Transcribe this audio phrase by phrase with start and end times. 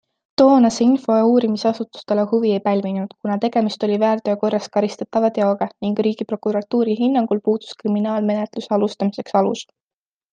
[0.41, 6.97] Toona see info uurimisasutuste huvi ei pälvinud, kuna tegemist oli väärteokorras karistatava teoga ning riigiprokuratuuri
[7.03, 9.63] hinnangul puudus kriminaalmenetluse alustamiseks alus.